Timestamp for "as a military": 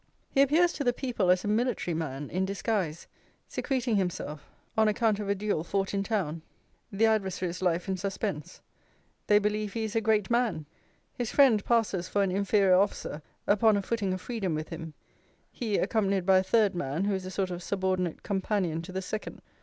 1.29-1.93